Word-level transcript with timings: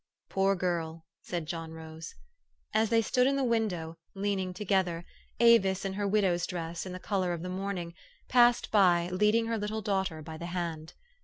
"Poor 0.29 0.55
girl!" 0.55 1.05
said 1.29 1.45
John 1.45 1.73
Rose. 1.73 2.15
As 2.73 2.89
they 2.89 3.03
stood 3.03 3.27
in 3.27 3.35
the 3.35 3.43
window, 3.43 3.97
leaning 4.15 4.51
together, 4.51 5.05
Avis, 5.39 5.85
in 5.85 5.93
her 5.93 6.07
widow's 6.07 6.47
dress, 6.47 6.87
in 6.87 6.91
the 6.91 6.97
color 6.99 7.33
of 7.33 7.43
the 7.43 7.49
morn 7.49 7.77
ing, 7.77 7.93
passed 8.27 8.71
by, 8.71 9.09
leading 9.11 9.45
her 9.45 9.59
little 9.59 9.83
daughter 9.83 10.23
by 10.23 10.37
the 10.37 10.47
hand. 10.47 10.95